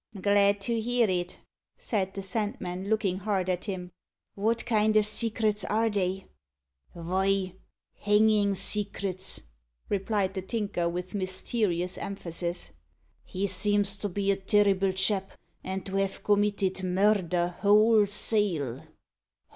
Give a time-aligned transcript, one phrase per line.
[0.19, 1.37] "Glad to hear it!"
[1.77, 3.91] said the Sandman, looking hard at him.
[4.35, 6.25] "Wot kind o' secrets are they?"
[6.95, 7.53] "Vy,
[7.99, 9.43] hangin' secrets,"
[9.89, 12.71] replied the Tinker, with mysterious emphasis.
[13.23, 15.33] "He seems to be a terrible chap,
[15.63, 18.81] and to have committed murder wholesale."